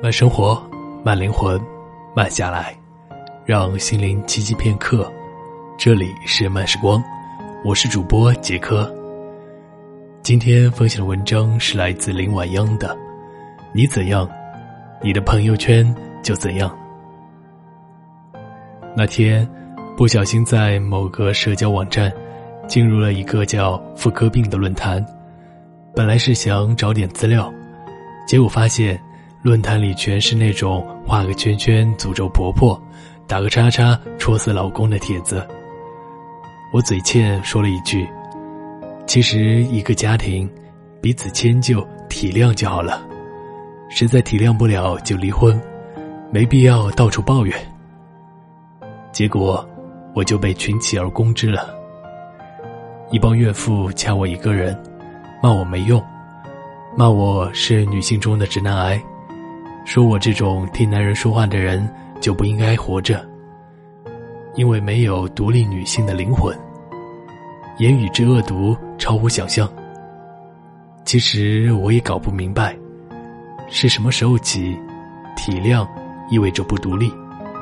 [0.00, 0.62] 慢生活，
[1.04, 1.60] 慢灵魂，
[2.14, 2.72] 慢下来，
[3.44, 5.12] 让心灵栖息片刻。
[5.76, 7.02] 这里是慢时光，
[7.64, 8.88] 我是主播杰科。
[10.22, 12.96] 今天分享的文章是来自林晚央的
[13.74, 14.28] ：“你怎样，
[15.02, 16.72] 你的朋友圈就怎样。”
[18.96, 19.48] 那天
[19.96, 22.12] 不小心在某个社交网站
[22.68, 25.04] 进入了一个叫“妇科病”的论坛，
[25.92, 27.52] 本来是想找点资料，
[28.28, 28.96] 结果发现。
[29.40, 32.80] 论坛里全是那种画个圈圈诅咒婆婆，
[33.26, 35.46] 打个叉叉戳死老公的帖子。
[36.72, 38.06] 我嘴欠说了一句
[39.06, 40.50] ：“其实一个家庭，
[41.00, 43.00] 彼此迁就体谅就好了，
[43.88, 45.58] 实在体谅不了就离婚，
[46.32, 47.56] 没必要到处抱怨。”
[49.12, 49.66] 结果
[50.14, 51.72] 我就被群起而攻之了。
[53.10, 54.76] 一帮怨妇掐我一个人，
[55.40, 56.04] 骂我没用，
[56.96, 59.00] 骂我是女性中的直男癌。
[59.88, 61.88] 说我这种替男人说话的人
[62.20, 63.26] 就不应该活着，
[64.54, 66.54] 因为没有独立女性的灵魂。
[67.78, 69.66] 言语之恶毒超乎想象。
[71.06, 72.76] 其实我也搞不明白，
[73.66, 74.78] 是什么时候起，
[75.34, 75.88] 体谅
[76.30, 77.10] 意味着不独立，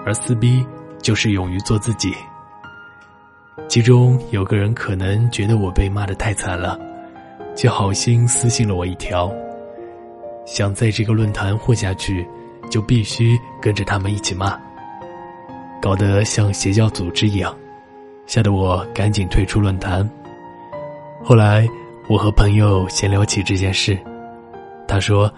[0.05, 0.67] 而撕逼
[1.01, 2.13] 就是勇于做自己。
[3.69, 6.77] 其中有个人可能觉得我被骂的太惨了，
[7.55, 9.33] 就好心私信了我一条。
[10.47, 12.27] 想在这个论坛混下去，
[12.71, 14.57] 就必须跟着他们一起骂，
[15.83, 17.55] 搞得像邪教组织一样，
[18.27, 20.09] 吓得我赶紧退出论坛。
[21.25, 21.69] 后来
[22.09, 23.99] 我和朋友闲聊起这件事，
[24.87, 25.31] 他说：“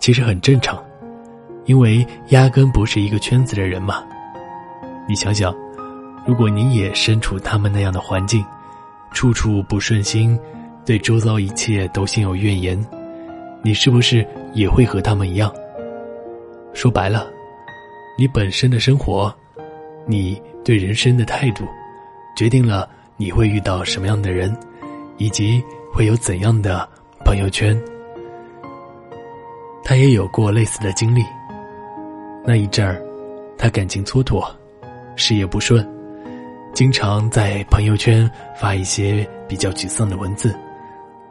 [0.00, 0.82] 其实很正常，
[1.66, 4.02] 因为压根不是一个圈子的人嘛。
[5.06, 5.54] 你想想，
[6.24, 8.42] 如果你也身处他们那样的环境，
[9.12, 10.38] 处处不顺心，
[10.86, 12.82] 对周遭一切都心有怨言。”
[13.66, 15.52] 你是不是也会和他们一样？
[16.72, 17.28] 说白了，
[18.16, 19.34] 你本身的生活，
[20.06, 21.64] 你对人生的态度，
[22.36, 24.56] 决定了你会遇到什么样的人，
[25.16, 25.60] 以及
[25.92, 26.88] 会有怎样的
[27.24, 27.76] 朋友圈。
[29.82, 31.24] 他也有过类似的经历。
[32.44, 33.02] 那一阵儿，
[33.58, 34.48] 他感情蹉跎，
[35.16, 35.84] 事业不顺，
[36.72, 40.54] 经常在朋友圈发一些比较沮丧的文字，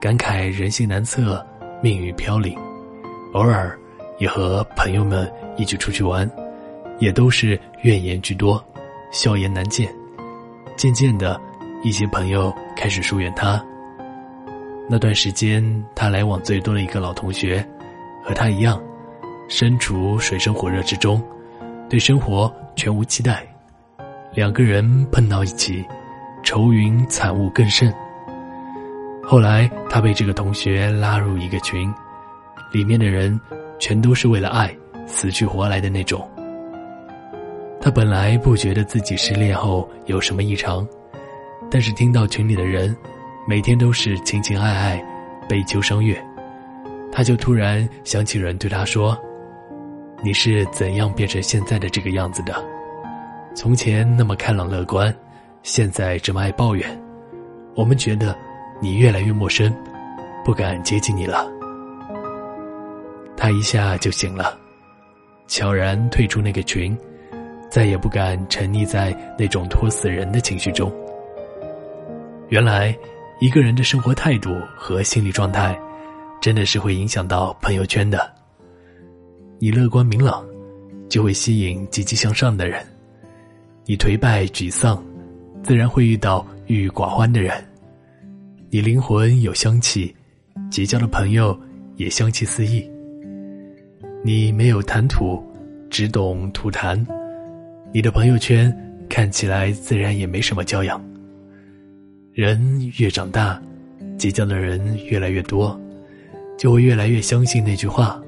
[0.02, 1.42] 感慨人性难测。
[1.86, 2.58] 命运飘零，
[3.34, 3.78] 偶尔
[4.18, 6.28] 也和朋友们一起出去玩，
[6.98, 8.60] 也都是怨言居多，
[9.12, 9.88] 笑颜难见。
[10.76, 11.40] 渐渐的，
[11.84, 13.64] 一些朋友开始疏远他。
[14.90, 15.64] 那段时间，
[15.94, 17.64] 他来往最多的一个老同学，
[18.24, 18.82] 和他一样，
[19.48, 21.22] 身处水深火热之中，
[21.88, 23.46] 对生活全无期待。
[24.34, 25.86] 两个人碰到一起，
[26.42, 27.94] 愁云惨雾更甚。
[29.28, 31.92] 后来，他被这个同学拉入一个群，
[32.72, 33.38] 里面的人
[33.80, 34.74] 全都是为了爱
[35.08, 36.30] 死去活来的那种。
[37.82, 40.88] 他本来不觉得自己失恋后有什么异常，
[41.72, 42.96] 但是听到群里的人
[43.48, 45.04] 每天都是情情爱爱、
[45.50, 46.24] 悲秋伤月，
[47.12, 49.18] 他就突然想起人对他说
[50.24, 52.54] ：“你是怎样变成现在的这个样子的？
[53.56, 55.14] 从前那么开朗乐观，
[55.64, 56.88] 现在这么爱抱怨。”
[57.76, 58.38] 我们觉得。
[58.82, 59.74] 你越来越陌生，
[60.44, 61.50] 不敢接近你了。
[63.38, 64.58] 他一下就醒了，
[65.48, 66.98] 悄然退出那个群，
[67.70, 70.92] 再也不敢沉溺在那种拖死人的情绪中。
[72.50, 72.96] 原来，
[73.40, 75.78] 一个人的生活态度和心理状态，
[76.42, 78.32] 真的是会影响到朋友圈的。
[79.58, 80.46] 你乐观明朗，
[81.10, 82.82] 就会吸引积极向上的人；
[83.86, 85.04] 你颓败沮丧，
[85.64, 87.54] 自然会遇到郁郁寡欢的人。
[88.76, 90.14] 你灵魂有香气，
[90.70, 91.58] 结交的朋友
[91.96, 92.86] 也香气四溢。
[94.22, 95.42] 你没有谈吐，
[95.90, 97.02] 只懂吐痰，
[97.94, 98.70] 你的朋友圈
[99.08, 101.02] 看起来自然也没什么教养。
[102.34, 103.64] 人越长大，
[104.18, 105.80] 结交的人越来越多，
[106.58, 108.22] 就会越来越相信那句话：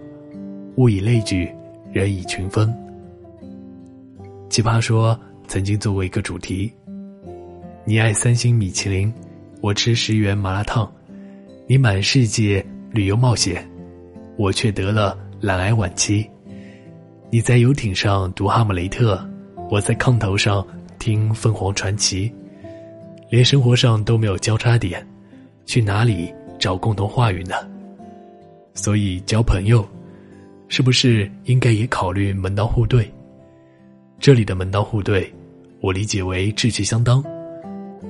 [0.78, 1.52] 物以类聚，
[1.92, 2.74] 人以群分。
[4.50, 6.72] 奇葩说曾经做过一个主题：
[7.84, 9.14] 你爱三星米其林。
[9.68, 10.90] 我吃十元麻辣烫，
[11.68, 13.70] 你满世界旅游冒险，
[14.38, 16.26] 我却得了懒癌晚期。
[17.30, 19.16] 你在游艇上读《哈姆雷特》，
[19.70, 20.66] 我在炕头上
[21.00, 22.30] 听《凤凰传奇》，
[23.30, 25.06] 连生活上都没有交叉点，
[25.66, 27.54] 去哪里找共同话语呢？
[28.74, 29.86] 所以交朋友，
[30.70, 33.06] 是不是应该也考虑门当户对？
[34.18, 35.30] 这里的门当户对，
[35.82, 37.22] 我理解为志趣相当。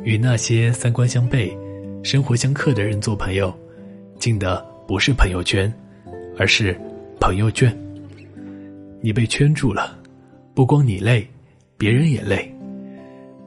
[0.03, 1.51] 与那些三观相悖、
[2.03, 3.53] 生活相克的人做朋友，
[4.19, 5.71] 进的不是朋友圈，
[6.37, 6.79] 而是
[7.19, 7.75] 朋友圈。
[9.01, 9.97] 你被圈住了，
[10.53, 11.27] 不光你累，
[11.77, 12.51] 别人也累。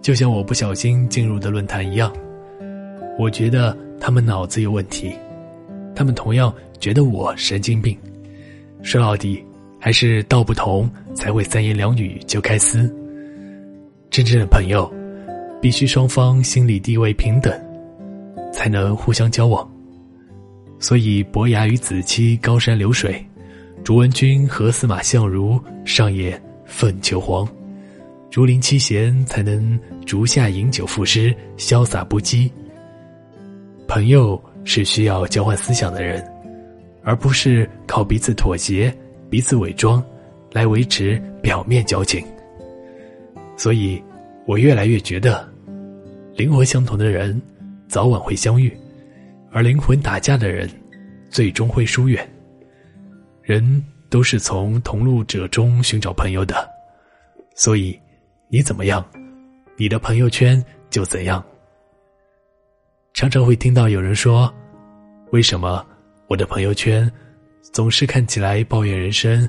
[0.00, 2.12] 就像我不小心进入的论坛一样，
[3.19, 5.12] 我觉得他们脑子有问题，
[5.94, 7.96] 他们同样觉得我神经病。
[8.82, 9.44] 说到底，
[9.78, 12.88] 还是道不同才会三言两语就开撕。
[14.08, 14.90] 真正的朋友，
[15.61, 17.53] 必须双方心理地位平等，
[18.53, 19.69] 才能互相交往。
[20.79, 23.23] 所以，伯牙与子期高山流水，
[23.85, 27.47] 卓文君和司马相如上演凤求凰，
[28.31, 32.51] 竹林七贤才能竹下饮酒赋诗，潇洒不羁。
[33.87, 36.25] 朋友是需要交换思想的人，
[37.03, 38.91] 而不是靠彼此妥协、
[39.29, 40.03] 彼此伪装
[40.53, 42.25] 来维持表面交情。
[43.57, 44.03] 所以，
[44.47, 45.47] 我越来越觉得，
[46.35, 47.41] 灵魂相同的人
[47.88, 48.77] 早晚会相遇。
[49.53, 50.71] 而灵魂打架的人，
[51.29, 52.29] 最终会疏远。
[53.43, 56.69] 人都是从同路者中寻找朋友的，
[57.56, 57.99] 所以
[58.49, 59.05] 你怎么样，
[59.77, 61.44] 你的朋友圈就怎样。
[63.12, 64.53] 常常会听到有人说
[65.33, 65.85] ：“为什么
[66.29, 67.11] 我的朋友圈
[67.73, 69.49] 总是看起来抱怨人生，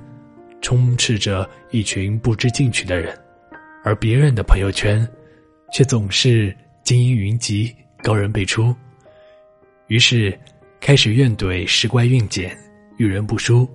[0.62, 3.16] 充斥着一群不知进取的人，
[3.84, 5.08] 而别人的朋友圈
[5.72, 6.56] 却总是
[6.92, 7.74] 精英云集，
[8.04, 8.76] 高人辈出？”
[9.88, 10.38] 于是，
[10.82, 12.54] 开始怨怼时怪运简，
[12.98, 13.66] 遇人不淑。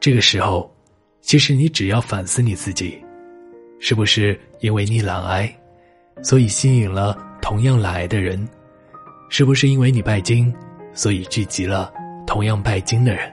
[0.00, 0.74] 这个时候，
[1.20, 2.98] 其实你只要反思你自己，
[3.78, 5.54] 是不是因为你懒癌，
[6.22, 8.48] 所以吸引了同样懒癌的人？
[9.28, 10.50] 是不是因为你拜金，
[10.94, 11.92] 所以聚集了
[12.26, 13.30] 同样拜金的人？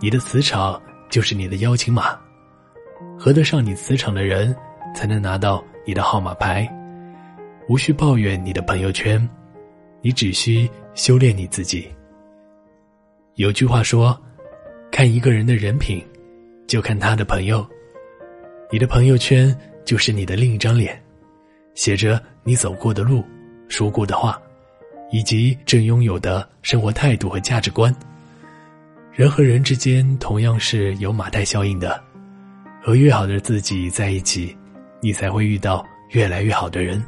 [0.00, 0.80] 你的磁场
[1.10, 2.18] 就是你的邀请码，
[3.18, 4.56] 合得上你磁场的人，
[4.96, 6.66] 才能拿到你的号码牌。
[7.70, 9.16] 无需抱怨你的朋友圈。
[10.02, 11.88] 你只需修炼你自己。
[13.36, 14.20] 有句话说
[14.90, 16.04] ：“看一个人的人品，
[16.66, 17.64] 就看他的朋友。
[18.72, 21.00] 你的朋友圈就是你的另一张脸，
[21.74, 23.24] 写着你走过的路、
[23.68, 24.36] 说过的话，
[25.12, 27.94] 以及正拥有的生活态度和价值观。
[29.12, 32.02] 人和人之间同样是有马太效应的，
[32.82, 34.56] 和越好的自己在一起，
[35.00, 37.00] 你才会遇到越来越好的人，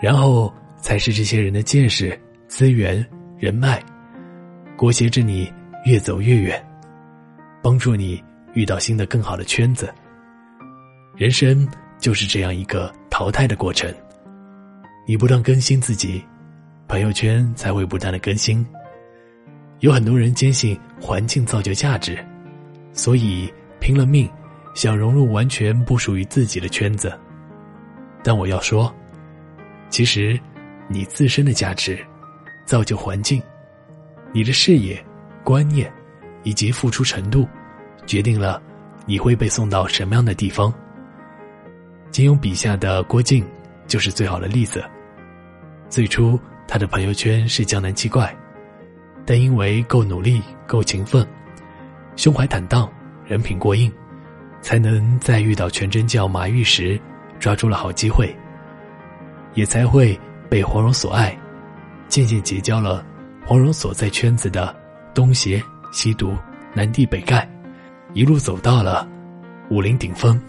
[0.00, 0.52] 然后。”
[0.82, 2.18] 才是这些人的见识、
[2.48, 3.06] 资源、
[3.38, 3.84] 人脉，
[4.74, 5.52] 裹挟着你
[5.84, 6.58] 越走越远，
[7.62, 8.24] 帮助你
[8.54, 9.92] 遇到新的更好的圈子。
[11.16, 11.68] 人生
[11.98, 13.94] 就是这样一个淘汰的过程。
[15.06, 16.24] 你不断更新自己，
[16.88, 18.66] 朋友圈才会不断的更新。
[19.80, 22.18] 有很多人坚信环境造就价值，
[22.94, 24.26] 所以拼了命
[24.74, 27.12] 想融入完全不属于自己的圈子。
[28.24, 28.90] 但我要说，
[29.90, 30.40] 其实。
[30.92, 32.04] 你自身的价值，
[32.64, 33.40] 造就环境；
[34.32, 35.00] 你的视野、
[35.44, 35.88] 观念
[36.42, 37.48] 以及付出程度，
[38.06, 38.60] 决定了
[39.06, 40.74] 你会被送到什么样的地方。
[42.10, 43.46] 金庸笔下的郭靖
[43.86, 44.82] 就是最好的例子。
[45.88, 46.36] 最初
[46.66, 48.36] 他的朋友圈是江南七怪，
[49.24, 51.24] 但因为够努力、够勤奋、
[52.16, 52.92] 胸怀坦荡、
[53.24, 53.92] 人品过硬，
[54.60, 57.00] 才能在遇到全真教马玉时
[57.38, 58.36] 抓住了好机会，
[59.54, 60.18] 也才会。
[60.50, 61.32] 被黄蓉所爱，
[62.08, 63.06] 渐渐结交了
[63.46, 64.74] 黄蓉所在圈子的
[65.14, 65.62] 东邪
[65.92, 66.36] 西毒
[66.74, 67.46] 南帝北丐，
[68.14, 69.08] 一路走到了
[69.70, 70.42] 武林顶峰。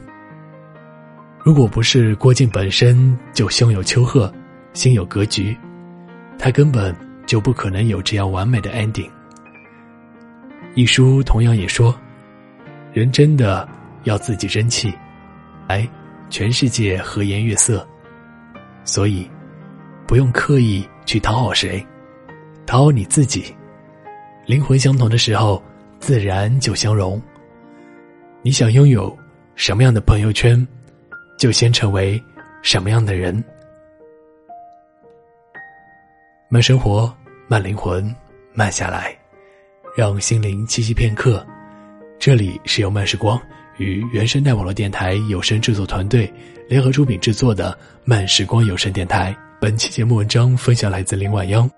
[1.44, 4.34] 如果不是郭靖本身就胸有丘壑，
[4.74, 5.56] 心有格局，
[6.40, 6.96] 他根本
[7.28, 9.08] 就不可能有这样完美的 ending。
[10.74, 11.96] 一书同样也说，
[12.92, 13.70] 人真的
[14.06, 14.92] 要自己争气，
[15.68, 15.88] 哎，
[16.32, 17.88] 全世界和颜悦色，
[18.84, 19.30] 所以。
[20.08, 21.82] 不用刻意去讨好谁，
[22.66, 23.56] 讨好你自己。
[24.46, 25.64] 灵魂相同的时候，
[26.00, 27.22] 自然就相融。
[28.42, 29.18] 你想拥有
[29.56, 30.68] 什么样的朋友圈，
[31.38, 32.22] 就先成为
[32.62, 33.42] 什么样的人。
[36.50, 37.16] 慢生活，
[37.48, 38.14] 慢灵魂，
[38.52, 39.18] 慢下来，
[39.96, 41.46] 让心灵栖息片刻。
[42.20, 43.42] 这里是由慢时光
[43.78, 46.32] 与原声带网络电台有声制作团队
[46.70, 49.36] 联合出品制作的慢时光有声电台。
[49.60, 51.70] 本期节目文章分享来自林晚央。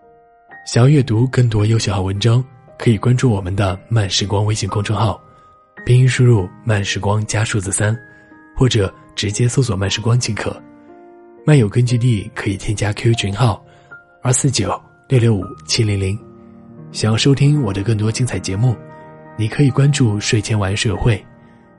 [0.65, 2.43] 想要阅读更多优秀好文章，
[2.77, 5.21] 可以关注我们的慢时光微信公众号，
[5.85, 7.93] 拼音输入“慢时光”加数字三，
[8.55, 10.55] 或者直接搜索“慢时光”即可。
[11.45, 13.61] 漫友根据地可以添加 QQ 群号
[14.21, 16.17] 二四九六六五七零零。
[16.93, 18.73] 想要收听我的更多精彩节目，
[19.35, 21.21] 你可以关注睡前玩社会。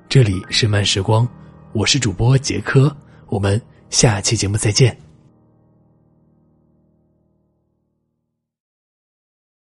[0.08, 1.28] 这里是慢时光，
[1.72, 2.94] 我是主播杰科，
[3.26, 4.96] 我们下期节目再见。